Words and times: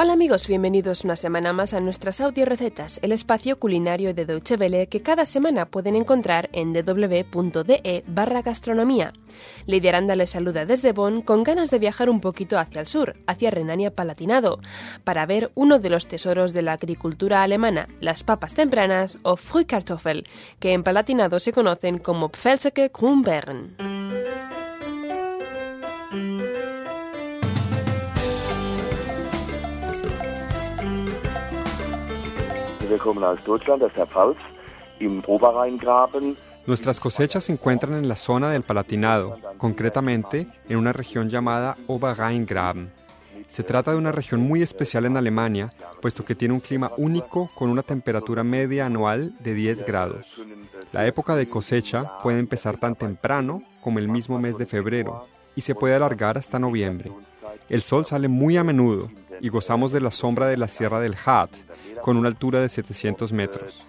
Hola 0.00 0.12
amigos, 0.12 0.46
bienvenidos 0.46 1.02
una 1.02 1.16
semana 1.16 1.52
más 1.52 1.74
a 1.74 1.80
nuestras 1.80 2.20
audio 2.20 2.44
recetas, 2.44 3.00
el 3.02 3.10
espacio 3.10 3.58
culinario 3.58 4.14
de 4.14 4.26
Deutsche 4.26 4.54
Welle 4.54 4.86
que 4.86 5.02
cada 5.02 5.26
semana 5.26 5.66
pueden 5.66 5.96
encontrar 5.96 6.48
en 6.52 6.72
www.de 6.72 8.04
barra 8.06 8.42
gastronomía. 8.42 9.12
Lidia 9.66 9.90
Aranda 9.90 10.14
les 10.14 10.30
saluda 10.30 10.64
desde 10.64 10.92
Bonn 10.92 11.20
con 11.20 11.42
ganas 11.42 11.72
de 11.72 11.80
viajar 11.80 12.10
un 12.10 12.20
poquito 12.20 12.60
hacia 12.60 12.80
el 12.80 12.86
sur, 12.86 13.16
hacia 13.26 13.50
Renania-Palatinado, 13.50 14.60
para 15.02 15.26
ver 15.26 15.50
uno 15.56 15.80
de 15.80 15.90
los 15.90 16.06
tesoros 16.06 16.52
de 16.52 16.62
la 16.62 16.74
agricultura 16.74 17.42
alemana, 17.42 17.88
las 18.00 18.22
papas 18.22 18.54
tempranas 18.54 19.18
o 19.24 19.36
Frühkartoffel, 19.36 20.28
que 20.60 20.74
en 20.74 20.84
Palatinado 20.84 21.40
se 21.40 21.52
conocen 21.52 21.98
como 21.98 22.30
Krummbeeren. 22.92 23.74
Aus 32.90 33.44
Deutschland, 33.44 33.82
Pfalz, 33.92 34.38
im 34.98 35.22
Oberrheingraben. 35.26 36.36
Nuestras 36.66 37.00
cosechas 37.00 37.44
se 37.44 37.52
encuentran 37.52 37.94
en 37.94 38.08
la 38.08 38.16
zona 38.16 38.50
del 38.50 38.62
Palatinado, 38.62 39.38
concretamente 39.58 40.46
en 40.68 40.76
una 40.78 40.92
región 40.92 41.28
llamada 41.28 41.76
Oberrheingraben. 41.86 42.90
Se 43.46 43.62
trata 43.62 43.92
de 43.92 43.98
una 43.98 44.12
región 44.12 44.40
muy 44.40 44.62
especial 44.62 45.06
en 45.06 45.16
Alemania, 45.16 45.72
puesto 46.02 46.24
que 46.24 46.34
tiene 46.34 46.54
un 46.54 46.60
clima 46.60 46.92
único 46.96 47.50
con 47.54 47.70
una 47.70 47.82
temperatura 47.82 48.44
media 48.44 48.86
anual 48.86 49.34
de 49.40 49.54
10 49.54 49.86
grados. 49.86 50.42
La 50.92 51.06
época 51.06 51.36
de 51.36 51.48
cosecha 51.48 52.20
puede 52.22 52.38
empezar 52.38 52.78
tan 52.78 52.94
temprano 52.94 53.62
como 53.80 53.98
el 53.98 54.08
mismo 54.08 54.38
mes 54.38 54.58
de 54.58 54.66
febrero 54.66 55.26
y 55.56 55.62
se 55.62 55.74
puede 55.74 55.94
alargar 55.94 56.36
hasta 56.36 56.58
noviembre. 56.58 57.10
El 57.68 57.82
sol 57.82 58.04
sale 58.04 58.28
muy 58.28 58.56
a 58.56 58.64
menudo 58.64 59.10
y 59.40 59.48
gozamos 59.48 59.92
de 59.92 60.00
la 60.00 60.10
sombra 60.10 60.46
de 60.46 60.56
la 60.56 60.68
Sierra 60.68 61.00
del 61.00 61.16
Hat, 61.24 61.50
con 62.02 62.16
una 62.16 62.28
altura 62.28 62.60
de 62.60 62.68
700 62.68 63.32
metros. 63.32 63.84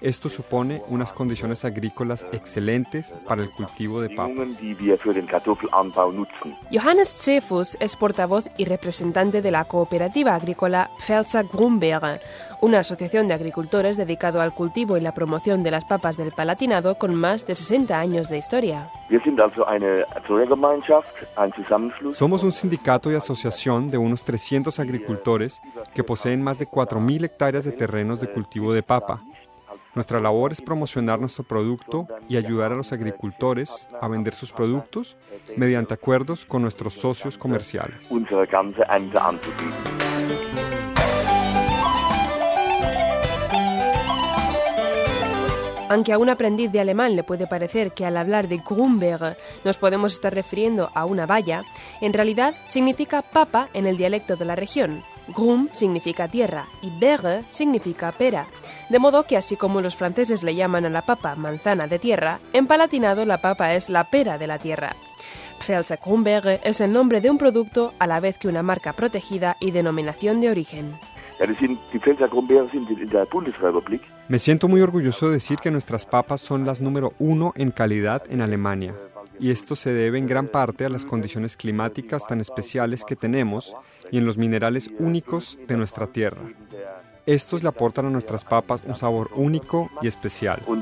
Esto 0.00 0.30
supone 0.30 0.82
unas 0.88 1.12
condiciones 1.12 1.64
agrícolas 1.64 2.26
excelentes 2.32 3.14
para 3.26 3.42
el 3.42 3.50
cultivo 3.50 4.00
de 4.00 4.08
papas. 4.10 4.48
Johannes 6.72 7.14
Zefus 7.14 7.76
es 7.80 7.96
portavoz 7.96 8.44
y 8.56 8.64
representante 8.64 9.42
de 9.42 9.50
la 9.50 9.64
cooperativa 9.64 10.34
agrícola 10.34 10.90
Pfälzer 10.98 11.46
Grumbeere, 11.52 12.20
una 12.62 12.78
asociación 12.78 13.28
de 13.28 13.34
agricultores 13.34 13.96
dedicado 13.96 14.40
al 14.40 14.54
cultivo 14.54 14.96
y 14.96 15.00
la 15.00 15.12
promoción 15.12 15.62
de 15.62 15.70
las 15.70 15.84
papas 15.84 16.16
del 16.16 16.32
Palatinado 16.32 16.96
con 16.96 17.14
más 17.14 17.46
de 17.46 17.54
60 17.54 17.98
años 17.98 18.28
de 18.28 18.38
historia. 18.38 18.90
Somos 22.12 22.42
un 22.42 22.52
sindicato 22.52 23.10
y 23.10 23.14
asociación 23.14 23.90
de 23.90 23.98
unos 23.98 24.24
300 24.24 24.78
agricultores 24.78 25.60
que 25.94 26.04
poseen 26.04 26.42
más 26.42 26.58
de 26.58 26.68
4.000 26.68 27.24
hectáreas 27.24 27.64
de 27.64 27.72
terrenos 27.72 28.20
de 28.20 28.30
cultivo 28.30 28.72
de 28.72 28.82
papa. 28.82 29.20
Nuestra 29.94 30.20
labor 30.20 30.52
es 30.52 30.60
promocionar 30.60 31.18
nuestro 31.18 31.42
producto 31.44 32.06
y 32.28 32.36
ayudar 32.36 32.72
a 32.72 32.76
los 32.76 32.92
agricultores 32.92 33.88
a 34.00 34.06
vender 34.06 34.34
sus 34.34 34.52
productos 34.52 35.16
mediante 35.56 35.94
acuerdos 35.94 36.46
con 36.46 36.62
nuestros 36.62 36.94
socios 36.94 37.36
comerciales. 37.36 38.08
Aunque 45.88 46.12
a 46.12 46.18
un 46.18 46.28
aprendiz 46.28 46.70
de 46.70 46.78
alemán 46.78 47.16
le 47.16 47.24
puede 47.24 47.48
parecer 47.48 47.90
que 47.90 48.06
al 48.06 48.16
hablar 48.16 48.46
de 48.46 48.58
Grumbeere 48.58 49.36
nos 49.64 49.76
podemos 49.76 50.14
estar 50.14 50.32
refiriendo 50.32 50.88
a 50.94 51.04
una 51.04 51.26
valla, 51.26 51.64
en 52.00 52.12
realidad 52.12 52.54
significa 52.66 53.22
papa 53.22 53.68
en 53.74 53.88
el 53.88 53.96
dialecto 53.96 54.36
de 54.36 54.44
la 54.44 54.54
región. 54.54 55.02
Grum 55.34 55.68
significa 55.72 56.28
tierra 56.28 56.66
y 56.80 56.90
Beere 56.98 57.44
significa 57.50 58.12
pera. 58.12 58.46
De 58.90 58.98
modo 58.98 59.22
que 59.22 59.36
así 59.36 59.56
como 59.56 59.80
los 59.80 59.94
franceses 59.94 60.42
le 60.42 60.56
llaman 60.56 60.84
a 60.84 60.90
la 60.90 61.02
papa 61.02 61.36
manzana 61.36 61.86
de 61.86 62.00
tierra, 62.00 62.40
en 62.52 62.66
palatinado 62.66 63.24
la 63.24 63.40
papa 63.40 63.74
es 63.74 63.88
la 63.88 64.10
pera 64.10 64.36
de 64.36 64.48
la 64.48 64.58
tierra. 64.58 64.96
Pfälzer 65.60 66.00
es 66.64 66.80
el 66.80 66.92
nombre 66.92 67.20
de 67.20 67.30
un 67.30 67.38
producto 67.38 67.94
a 68.00 68.08
la 68.08 68.18
vez 68.18 68.36
que 68.36 68.48
una 68.48 68.64
marca 68.64 68.92
protegida 68.94 69.56
y 69.60 69.70
denominación 69.70 70.40
de 70.40 70.50
origen. 70.50 70.98
Me 74.28 74.38
siento 74.40 74.68
muy 74.68 74.80
orgulloso 74.80 75.28
de 75.28 75.34
decir 75.34 75.58
que 75.58 75.70
nuestras 75.70 76.04
papas 76.04 76.40
son 76.40 76.66
las 76.66 76.80
número 76.80 77.12
uno 77.20 77.52
en 77.54 77.70
calidad 77.70 78.24
en 78.28 78.42
Alemania. 78.42 78.96
Y 79.38 79.50
esto 79.50 79.76
se 79.76 79.92
debe 79.92 80.18
en 80.18 80.26
gran 80.26 80.48
parte 80.48 80.84
a 80.84 80.90
las 80.90 81.04
condiciones 81.04 81.56
climáticas 81.56 82.26
tan 82.26 82.40
especiales 82.40 83.04
que 83.04 83.16
tenemos 83.16 83.74
y 84.10 84.18
en 84.18 84.26
los 84.26 84.36
minerales 84.36 84.90
únicos 84.98 85.58
de 85.68 85.76
nuestra 85.76 86.08
tierra. 86.08 86.42
Estos 87.26 87.62
le 87.62 87.68
aportan 87.68 88.06
a 88.06 88.10
nuestras 88.10 88.44
papas 88.44 88.82
un 88.86 88.94
sabor 88.94 89.30
único 89.34 89.90
y 90.02 90.08
especial. 90.08 90.60
Äh. 90.60 90.80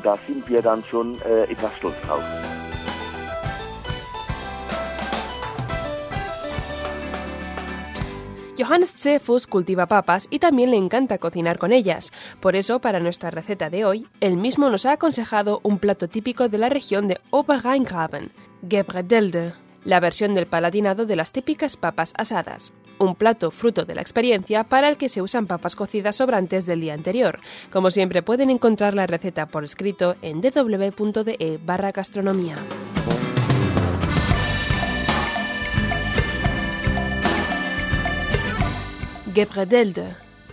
Johannes 8.59 8.93
Zefus 8.97 9.47
cultiva 9.47 9.87
papas 9.87 10.27
y 10.31 10.41
también 10.41 10.73
le 10.73 10.77
encanta 10.77 11.19
cocinar 11.19 11.59
con 11.59 11.73
ellas. 11.73 12.11
Por 12.41 12.57
eso, 12.57 12.81
para 12.81 12.99
nuestra 12.99 13.31
receta 13.31 13.71
de 13.71 13.85
hoy, 13.85 14.07
él 14.21 14.37
mismo 14.37 14.69
nos 14.69 14.85
ha 14.85 14.93
aconsejado 14.93 15.61
un 15.63 15.79
plato 15.79 16.09
típico 16.09 16.49
de 16.49 16.59
la 16.59 16.69
región 16.69 17.07
de 17.07 17.21
Oberrheingraben, 17.31 18.33
Gebredelde, 18.69 19.55
la 19.89 20.01
versión 20.01 20.35
del 20.35 20.47
palatinado 20.47 21.07
de 21.07 21.17
las 21.17 21.33
típicas 21.33 21.79
papas 21.79 22.13
asadas. 22.19 22.75
Un 22.99 23.15
plato 23.15 23.51
fruto 23.51 23.87
de 23.87 23.95
la 23.95 24.03
experiencia 24.03 24.65
para 24.65 24.87
el 24.91 24.99
que 24.99 25.09
se 25.09 25.23
usan 25.23 25.47
papas 25.47 25.77
cocidas 25.77 26.17
sobrantes 26.17 26.67
del 26.67 26.83
día 26.83 26.93
anterior. 26.93 27.41
Como 27.73 27.91
siempre, 27.91 28.21
pueden 28.23 28.51
encontrar 28.51 28.93
la 28.93 29.07
receta 29.07 29.47
por 29.47 29.65
escrito 29.65 30.17
en 30.21 30.43
www.de 30.43 31.59
barra 31.65 31.91
gastronomía. 31.91 32.57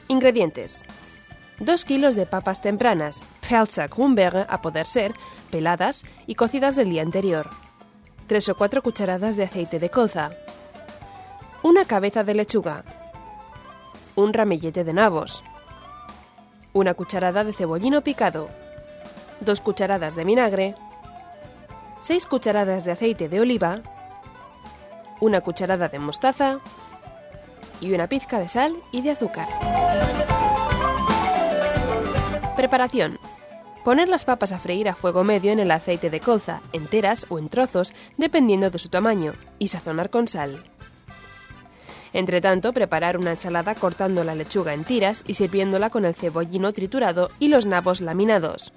Ingredientes. 0.08 0.86
2 1.60 1.84
kilos 1.84 2.16
de 2.16 2.26
papas 2.26 2.62
tempranas, 2.62 3.22
Pfälzer 3.42 3.90
Grumbeere 3.90 4.46
a 4.48 4.62
poder 4.62 4.86
ser, 4.86 5.12
peladas 5.52 6.06
y 6.26 6.36
cocidas 6.36 6.78
del 6.78 6.90
día 6.90 7.02
anterior. 7.02 7.50
3 8.28 8.50
o 8.50 8.56
4 8.56 8.82
cucharadas 8.82 9.36
de 9.36 9.44
aceite 9.44 9.80
de 9.80 9.90
colza. 9.90 10.32
Una 11.62 11.86
cabeza 11.86 12.24
de 12.24 12.34
lechuga. 12.34 12.84
Un 14.16 14.34
ramillete 14.34 14.84
de 14.84 14.94
nabos. 14.94 15.44
Una 16.74 16.94
cucharada 16.94 17.44
de 17.44 17.54
cebollino 17.54 18.02
picado. 18.02 18.50
2 19.42 19.62
cucharadas 19.62 20.16
de 20.16 20.24
vinagre. 20.24 20.76
6 22.02 22.26
cucharadas 22.26 22.84
de 22.84 22.94
aceite 22.94 23.30
de 23.30 23.40
oliva. 23.40 23.82
Una 25.20 25.42
cucharada 25.42 25.88
de 25.88 26.00
mostaza 26.00 26.60
y 27.80 27.94
una 27.94 28.08
pizca 28.08 28.40
de 28.40 28.50
sal 28.50 28.76
y 28.92 29.02
de 29.02 29.12
azúcar. 29.12 29.48
Preparación. 32.56 33.20
Poner 33.86 34.10
las 34.10 34.26
papas 34.26 34.52
a 34.52 34.58
freír 34.58 34.90
a 34.90 34.96
fuego 34.96 35.24
medio 35.24 35.52
en 35.52 35.60
el 35.60 35.70
aceite 35.70 36.10
de 36.10 36.20
colza, 36.20 36.60
enteras 36.74 37.28
o 37.30 37.38
en 37.38 37.50
trozos, 37.50 37.94
dependiendo 38.18 38.72
de 38.72 38.80
su 38.80 38.90
tamaño, 38.90 39.34
y 39.60 39.68
sazonar 39.68 40.10
con 40.10 40.28
sal. 40.28 40.64
Entre 42.12 42.42
tanto, 42.42 42.74
preparar 42.74 43.16
una 43.16 43.30
ensalada 43.30 43.76
cortando 43.76 44.24
la 44.24 44.34
lechuga 44.34 44.74
en 44.74 44.86
tiras 44.86 45.24
y 45.28 45.36
sirviéndola 45.36 45.92
con 45.92 46.04
el 46.04 46.16
cebollino 46.16 46.74
triturado 46.74 47.30
y 47.38 47.50
los 47.50 47.68
nabos 47.68 48.02
laminados. 48.02 48.74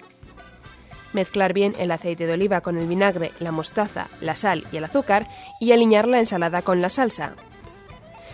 Mezclar 1.11 1.53
bien 1.53 1.73
el 1.79 1.89
aceite 1.89 2.27
de 2.27 2.33
oliva 2.33 2.61
con 2.61 2.77
el 2.77 2.87
vinagre, 2.87 3.31
la 3.39 3.51
mostaza, 3.51 4.09
la 4.21 4.35
sal 4.35 4.67
y 4.71 4.77
el 4.77 4.83
azúcar 4.83 5.27
y 5.59 5.71
alinear 5.71 6.07
la 6.07 6.19
ensalada 6.19 6.61
con 6.61 6.83
la 6.83 6.89
salsa. 6.89 7.33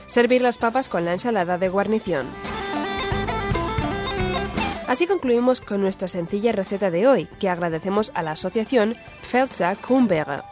Servir 0.07 0.41
las 0.41 0.57
papas 0.57 0.89
con 0.89 1.05
la 1.05 1.13
ensalada 1.13 1.57
de 1.57 1.69
guarnición. 1.69 2.27
Así 4.87 5.07
concluimos 5.07 5.61
con 5.61 5.81
nuestra 5.81 6.07
sencilla 6.07 6.51
receta 6.51 6.91
de 6.91 7.07
hoy, 7.07 7.27
que 7.39 7.49
agradecemos 7.49 8.11
a 8.13 8.21
la 8.21 8.29
asociación 8.31 8.95
Pfälzer 9.23 9.77
Grumbeere. 9.81 10.43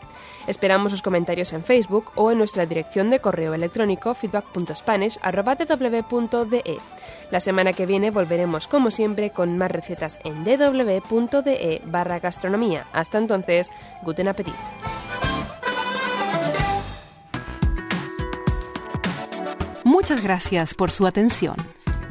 Esperamos 0.47 0.91
sus 0.91 1.03
comentarios 1.03 1.53
en 1.53 1.63
Facebook 1.63 2.11
o 2.15 2.31
en 2.31 2.39
nuestra 2.39 2.65
dirección 2.65 3.09
de 3.09 3.19
correo 3.19 3.53
electrónico 3.53 4.13
feedback.spanish.de. 4.13 6.77
La 7.31 7.39
semana 7.39 7.71
que 7.73 7.85
viene 7.85 8.11
volveremos, 8.11 8.67
como 8.67 8.91
siempre, 8.91 9.29
con 9.29 9.57
más 9.57 9.71
recetas 9.71 10.19
en 10.23 10.43
www.de 10.43 11.81
barra 11.85 12.19
gastronomía. 12.19 12.85
Hasta 12.91 13.19
entonces, 13.19 13.71
guten 14.01 14.27
appetit. 14.27 14.53
Muchas 19.83 20.21
gracias 20.23 20.73
por 20.73 20.91
su 20.91 21.07
atención. 21.07 21.55